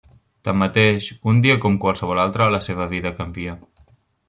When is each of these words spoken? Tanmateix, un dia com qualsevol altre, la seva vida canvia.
Tanmateix, 0.47 1.09
un 1.33 1.43
dia 1.43 1.59
com 1.67 1.77
qualsevol 1.85 2.23
altre, 2.25 2.49
la 2.57 2.63
seva 2.71 2.91
vida 2.97 3.15
canvia. 3.21 3.57